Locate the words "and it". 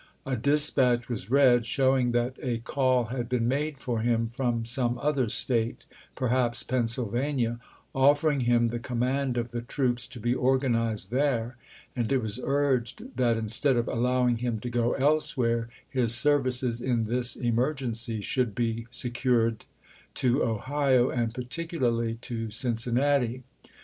11.95-12.17